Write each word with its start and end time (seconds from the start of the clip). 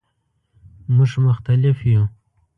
مونږ 0.95 1.11
مختلف 1.25 1.63
یو 1.91 2.03